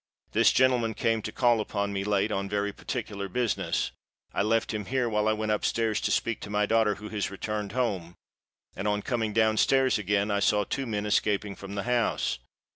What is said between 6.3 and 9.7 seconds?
to my daughter, who has returned home—and, on coming down